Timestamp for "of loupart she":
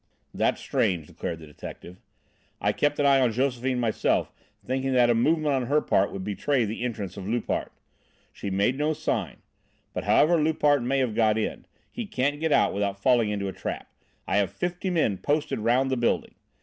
7.17-8.49